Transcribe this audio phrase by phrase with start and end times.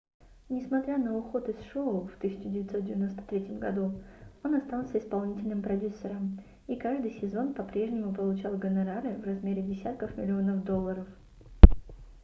[0.49, 4.01] несмотря на уход из шоу в 1993 году
[4.43, 11.05] он остался исполнительным продюсером и каждый сезон по-прежнему получал гонорары в размере десятков миллионов долларов